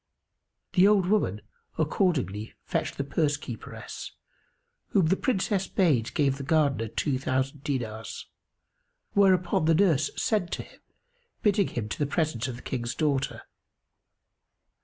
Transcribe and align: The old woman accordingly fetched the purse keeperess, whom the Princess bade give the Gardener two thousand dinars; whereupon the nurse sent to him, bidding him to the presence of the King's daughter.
The 0.73 0.87
old 0.87 1.05
woman 1.05 1.41
accordingly 1.77 2.55
fetched 2.65 2.97
the 2.97 3.03
purse 3.03 3.37
keeperess, 3.37 4.13
whom 4.87 5.05
the 5.05 5.15
Princess 5.15 5.67
bade 5.67 6.15
give 6.15 6.37
the 6.37 6.43
Gardener 6.43 6.87
two 6.87 7.19
thousand 7.19 7.63
dinars; 7.63 8.25
whereupon 9.13 9.65
the 9.65 9.75
nurse 9.75 10.09
sent 10.19 10.49
to 10.53 10.63
him, 10.63 10.79
bidding 11.43 11.67
him 11.67 11.87
to 11.87 11.99
the 11.99 12.07
presence 12.09 12.47
of 12.47 12.55
the 12.55 12.63
King's 12.63 12.95
daughter. 12.95 13.43